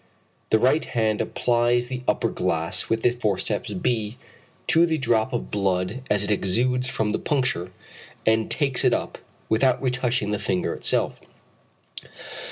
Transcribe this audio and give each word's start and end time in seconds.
The 0.49 0.57
right 0.57 0.83
hand 0.83 1.21
applies 1.21 1.87
the 1.87 2.01
upper 2.07 2.29
glass 2.29 2.89
with 2.89 3.03
the 3.03 3.11
forceps 3.11 3.69
b 3.73 4.17
to 4.65 4.87
the 4.87 4.97
drop 4.97 5.31
of 5.31 5.51
blood 5.51 6.01
as 6.09 6.23
it 6.23 6.31
exudes 6.31 6.89
from 6.89 7.11
the 7.11 7.19
puncture, 7.19 7.71
and 8.25 8.49
takes 8.49 8.83
it 8.83 8.93
up, 8.95 9.19
without 9.47 9.87
touching 9.93 10.31
the 10.31 10.39
finger 10.39 10.73
itself. 10.73 11.21